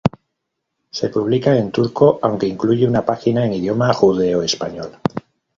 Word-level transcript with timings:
Se 0.89 1.09
publica 1.09 1.55
en 1.55 1.71
turco, 1.71 2.17
aunque 2.23 2.47
incluye 2.47 2.87
una 2.87 3.05
página 3.05 3.45
en 3.45 3.53
idioma 3.53 3.93
judeoespañol. 3.93 4.97